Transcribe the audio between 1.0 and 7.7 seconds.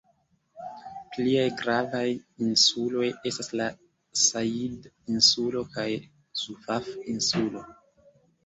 Pliaj gravaj insuloj estas la Sajid-insulo kaj Zufaf-insulo.